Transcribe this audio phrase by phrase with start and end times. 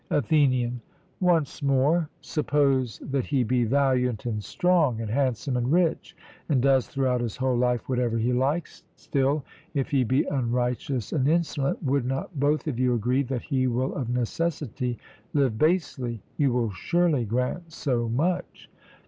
[0.09, 0.81] ATHENIAN:
[1.19, 6.17] Once more: Suppose that he be valiant and strong, and handsome and rich,
[6.49, 9.45] and does throughout his whole life whatever he likes, still,
[9.75, 13.93] if he be unrighteous and insolent, would not both of you agree that he will
[13.93, 14.97] of necessity
[15.35, 16.23] live basely?
[16.35, 18.71] You will surely grant so much?